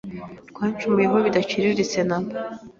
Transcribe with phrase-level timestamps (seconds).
[0.49, 2.33] Rwancumuyeho bidaciriritse namba